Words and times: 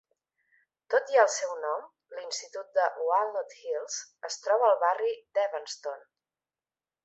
Tot 0.93 1.11
i 1.15 1.19
el 1.23 1.29
seu 1.33 1.51
nom, 1.65 1.83
l'Institut 2.15 2.73
de 2.79 2.87
Walnut 3.11 3.55
Hills 3.61 4.01
es 4.33 4.41
troba 4.49 4.69
al 4.73 4.83
barri 4.89 5.15
d'Evanston. 5.39 6.05